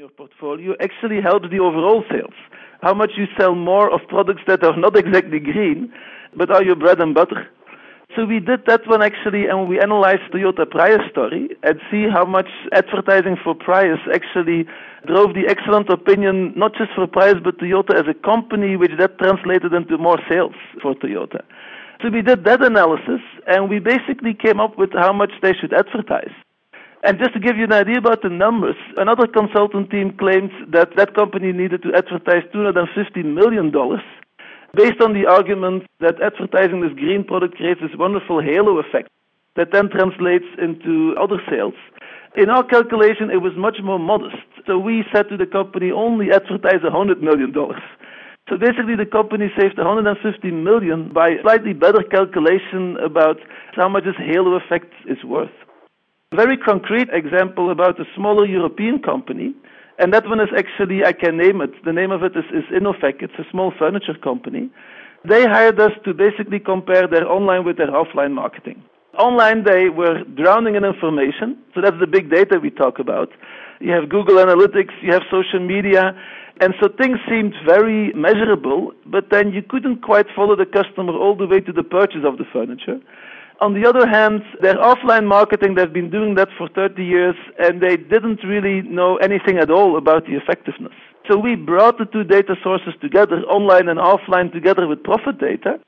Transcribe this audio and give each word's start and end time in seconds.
your 0.00 0.08
portfolio 0.08 0.72
actually 0.80 1.20
helps 1.20 1.50
the 1.50 1.60
overall 1.60 2.02
sales. 2.10 2.32
How 2.80 2.94
much 2.94 3.10
you 3.18 3.26
sell 3.38 3.54
more 3.54 3.92
of 3.92 4.00
products 4.08 4.40
that 4.46 4.64
are 4.64 4.74
not 4.74 4.96
exactly 4.96 5.38
green, 5.38 5.92
but 6.34 6.50
are 6.50 6.64
your 6.64 6.74
bread 6.74 7.02
and 7.02 7.14
butter. 7.14 7.46
So 8.16 8.24
we 8.24 8.40
did 8.40 8.64
that 8.64 8.88
one 8.88 9.02
actually, 9.02 9.44
and 9.44 9.68
we 9.68 9.78
analyzed 9.78 10.22
Toyota 10.32 10.64
Prius 10.64 11.02
story 11.10 11.50
and 11.62 11.78
see 11.90 12.06
how 12.08 12.24
much 12.24 12.48
advertising 12.72 13.36
for 13.44 13.54
Prius 13.54 14.00
actually 14.14 14.64
drove 15.06 15.34
the 15.34 15.44
excellent 15.46 15.90
opinion, 15.90 16.54
not 16.56 16.72
just 16.72 16.92
for 16.96 17.06
Prius, 17.06 17.36
but 17.44 17.58
Toyota 17.58 17.92
as 17.94 18.08
a 18.08 18.14
company, 18.24 18.76
which 18.76 18.92
that 18.98 19.18
translated 19.18 19.74
into 19.74 19.98
more 19.98 20.18
sales 20.30 20.56
for 20.80 20.94
Toyota. 20.94 21.42
So 22.00 22.08
we 22.08 22.22
did 22.22 22.44
that 22.44 22.64
analysis, 22.64 23.20
and 23.46 23.68
we 23.68 23.80
basically 23.80 24.32
came 24.32 24.60
up 24.60 24.78
with 24.78 24.94
how 24.94 25.12
much 25.12 25.32
they 25.42 25.52
should 25.52 25.74
advertise. 25.74 26.32
And 27.02 27.18
just 27.18 27.32
to 27.32 27.40
give 27.40 27.56
you 27.56 27.64
an 27.64 27.72
idea 27.72 27.96
about 27.96 28.20
the 28.22 28.28
numbers, 28.28 28.76
another 28.98 29.26
consultant 29.26 29.90
team 29.90 30.12
claimed 30.18 30.50
that 30.68 30.96
that 30.96 31.14
company 31.14 31.50
needed 31.52 31.82
to 31.82 31.94
advertise 31.96 32.44
$250 32.52 33.24
million 33.24 33.72
based 34.76 35.00
on 35.00 35.14
the 35.14 35.26
argument 35.26 35.84
that 36.00 36.20
advertising 36.20 36.82
this 36.82 36.92
green 36.92 37.24
product 37.24 37.56
creates 37.56 37.80
this 37.80 37.96
wonderful 37.98 38.42
halo 38.42 38.78
effect 38.78 39.08
that 39.56 39.72
then 39.72 39.88
translates 39.88 40.44
into 40.60 41.14
other 41.18 41.40
sales. 41.48 41.74
In 42.36 42.50
our 42.50 42.62
calculation, 42.62 43.30
it 43.30 43.42
was 43.42 43.52
much 43.56 43.78
more 43.82 43.98
modest. 43.98 44.36
So 44.66 44.78
we 44.78 45.04
said 45.12 45.28
to 45.30 45.36
the 45.36 45.46
company, 45.46 45.90
only 45.90 46.30
advertise 46.30 46.84
$100 46.84 47.20
million. 47.20 47.52
So 48.48 48.56
basically, 48.56 48.94
the 48.94 49.06
company 49.06 49.50
saved 49.58 49.78
150 49.78 50.50
million 50.50 51.12
by 51.12 51.36
slightly 51.42 51.72
better 51.72 52.02
calculation 52.02 52.96
about 53.02 53.38
how 53.74 53.88
much 53.88 54.04
this 54.04 54.16
halo 54.18 54.54
effect 54.54 54.92
is 55.08 55.22
worth. 55.24 55.50
Very 56.34 56.56
concrete 56.56 57.08
example 57.12 57.72
about 57.72 57.98
a 57.98 58.04
smaller 58.14 58.46
European 58.46 59.02
company 59.02 59.52
and 59.98 60.14
that 60.14 60.28
one 60.28 60.38
is 60.38 60.48
actually, 60.56 61.04
I 61.04 61.12
can 61.12 61.36
name 61.36 61.60
it. 61.60 61.72
The 61.84 61.92
name 61.92 62.12
of 62.12 62.22
it 62.22 62.36
is, 62.36 62.44
is 62.54 62.64
Inofec. 62.72 63.20
It's 63.20 63.34
a 63.36 63.44
small 63.50 63.72
furniture 63.76 64.14
company. 64.14 64.70
They 65.28 65.42
hired 65.42 65.80
us 65.80 65.90
to 66.04 66.14
basically 66.14 66.60
compare 66.60 67.08
their 67.08 67.28
online 67.28 67.64
with 67.64 67.78
their 67.78 67.90
offline 67.90 68.32
marketing. 68.32 68.80
Online, 69.18 69.64
they 69.64 69.88
were 69.88 70.22
drowning 70.36 70.76
in 70.76 70.84
information. 70.84 71.58
So 71.74 71.80
that's 71.82 71.98
the 71.98 72.06
big 72.06 72.30
data 72.30 72.60
we 72.62 72.70
talk 72.70 73.00
about. 73.00 73.30
You 73.80 73.90
have 73.90 74.08
Google 74.08 74.36
Analytics, 74.36 74.94
you 75.02 75.12
have 75.12 75.22
social 75.30 75.58
media, 75.58 76.14
and 76.60 76.74
so 76.80 76.88
things 76.96 77.18
seemed 77.28 77.54
very 77.66 78.12
measurable, 78.12 78.92
but 79.04 79.30
then 79.30 79.52
you 79.52 79.62
couldn't 79.62 80.02
quite 80.02 80.26
follow 80.36 80.54
the 80.54 80.66
customer 80.66 81.12
all 81.12 81.34
the 81.34 81.46
way 81.46 81.58
to 81.60 81.72
the 81.72 81.82
purchase 81.82 82.22
of 82.24 82.38
the 82.38 82.44
furniture. 82.52 83.00
On 83.60 83.74
the 83.74 83.86
other 83.86 84.06
hand, 84.06 84.42
their 84.62 84.76
offline 84.76 85.26
marketing, 85.26 85.74
they've 85.74 85.92
been 85.92 86.08
doing 86.10 86.34
that 86.36 86.48
for 86.56 86.66
30 86.68 87.04
years, 87.04 87.36
and 87.58 87.82
they 87.82 87.94
didn't 87.94 88.42
really 88.42 88.80
know 88.88 89.16
anything 89.18 89.58
at 89.58 89.70
all 89.70 89.98
about 89.98 90.24
the 90.24 90.34
effectiveness. 90.34 90.94
So 91.28 91.36
we 91.36 91.56
brought 91.56 91.98
the 91.98 92.06
two 92.06 92.24
data 92.24 92.56
sources 92.62 92.94
together, 93.02 93.42
online 93.42 93.88
and 93.88 94.00
offline, 94.00 94.50
together 94.50 94.86
with 94.86 95.02
profit 95.02 95.38
data, 95.38 95.78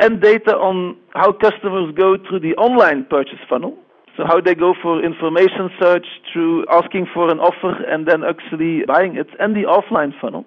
and 0.00 0.20
data 0.20 0.56
on 0.56 0.96
how 1.14 1.30
customers 1.30 1.94
go 1.96 2.16
through 2.28 2.40
the 2.40 2.56
online 2.56 3.04
purchase 3.04 3.38
funnel. 3.48 3.78
So 4.16 4.24
how 4.26 4.40
they 4.40 4.56
go 4.56 4.74
for 4.82 5.02
information 5.02 5.70
search 5.80 6.06
through 6.32 6.66
asking 6.68 7.06
for 7.14 7.30
an 7.30 7.38
offer 7.38 7.80
and 7.84 8.08
then 8.08 8.24
actually 8.24 8.82
buying 8.86 9.16
it, 9.16 9.28
and 9.38 9.54
the 9.54 9.62
offline 9.62 10.12
funnel. 10.20 10.44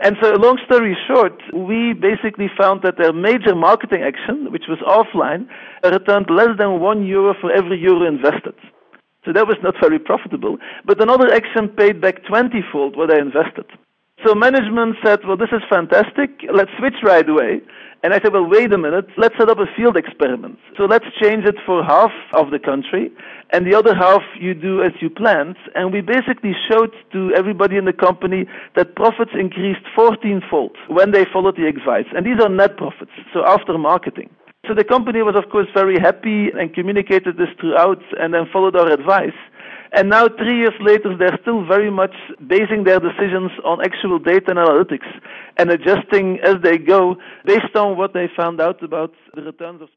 And 0.00 0.16
so, 0.22 0.30
long 0.34 0.58
story 0.64 0.96
short, 1.08 1.42
we 1.52 1.92
basically 1.92 2.48
found 2.56 2.82
that 2.82 2.98
their 2.98 3.12
major 3.12 3.54
marketing 3.54 4.02
action, 4.02 4.52
which 4.52 4.64
was 4.68 4.78
offline, 4.86 5.48
returned 5.82 6.30
less 6.30 6.56
than 6.56 6.80
one 6.80 7.04
euro 7.04 7.34
for 7.40 7.50
every 7.50 7.78
euro 7.78 8.06
invested. 8.06 8.54
So 9.24 9.32
that 9.32 9.46
was 9.46 9.56
not 9.62 9.74
very 9.80 9.98
profitable. 9.98 10.58
But 10.84 11.02
another 11.02 11.32
action 11.32 11.68
paid 11.68 12.00
back 12.00 12.24
20 12.28 12.62
fold 12.70 12.96
what 12.96 13.10
they 13.10 13.18
invested. 13.18 13.66
So 14.26 14.34
management 14.34 14.96
said, 15.04 15.20
well, 15.26 15.36
this 15.36 15.50
is 15.52 15.62
fantastic. 15.70 16.30
Let's 16.52 16.70
switch 16.78 16.96
right 17.04 17.28
away. 17.28 17.60
And 18.02 18.12
I 18.12 18.20
said, 18.20 18.32
well, 18.32 18.48
wait 18.48 18.72
a 18.72 18.78
minute. 18.78 19.06
Let's 19.16 19.36
set 19.38 19.48
up 19.48 19.58
a 19.58 19.66
field 19.76 19.96
experiment. 19.96 20.58
So 20.76 20.84
let's 20.84 21.04
change 21.22 21.44
it 21.44 21.56
for 21.64 21.84
half 21.84 22.10
of 22.32 22.50
the 22.50 22.58
country. 22.58 23.10
And 23.50 23.66
the 23.66 23.76
other 23.76 23.94
half 23.94 24.22
you 24.40 24.54
do 24.54 24.82
as 24.82 24.92
you 25.00 25.08
planned. 25.08 25.56
And 25.74 25.92
we 25.92 26.00
basically 26.00 26.52
showed 26.68 26.94
to 27.12 27.32
everybody 27.36 27.76
in 27.76 27.84
the 27.84 27.92
company 27.92 28.46
that 28.76 28.96
profits 28.96 29.32
increased 29.34 29.86
14 29.94 30.42
fold 30.50 30.76
when 30.88 31.12
they 31.12 31.24
followed 31.32 31.56
the 31.56 31.66
advice. 31.66 32.06
And 32.14 32.26
these 32.26 32.40
are 32.42 32.48
net 32.48 32.76
profits. 32.76 33.12
So 33.32 33.44
after 33.46 33.78
marketing. 33.78 34.30
So 34.66 34.74
the 34.74 34.84
company 34.84 35.22
was, 35.22 35.36
of 35.36 35.50
course, 35.50 35.68
very 35.72 35.98
happy 35.98 36.50
and 36.58 36.74
communicated 36.74 37.36
this 37.36 37.48
throughout 37.60 38.02
and 38.18 38.34
then 38.34 38.46
followed 38.52 38.76
our 38.76 38.90
advice. 38.90 39.38
And 39.92 40.10
now, 40.10 40.28
three 40.28 40.58
years 40.58 40.74
later, 40.80 41.16
they're 41.16 41.38
still 41.42 41.64
very 41.64 41.90
much 41.90 42.14
basing 42.46 42.84
their 42.84 43.00
decisions 43.00 43.50
on 43.64 43.82
actual 43.82 44.18
data 44.18 44.50
and 44.50 44.58
analytics 44.58 45.08
and 45.56 45.70
adjusting 45.70 46.38
as 46.44 46.56
they 46.62 46.76
go 46.78 47.16
based 47.44 47.74
on 47.74 47.96
what 47.96 48.12
they 48.12 48.28
found 48.36 48.60
out 48.60 48.82
about 48.82 49.12
the 49.34 49.42
returns 49.42 49.80
of 49.80 49.88